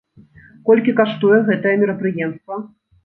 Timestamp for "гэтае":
1.53-1.75